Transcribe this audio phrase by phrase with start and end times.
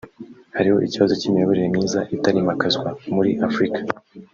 [0.55, 3.79] hari ikibazo cy’imiyoborere myiza itarimakwazwa muri Afurika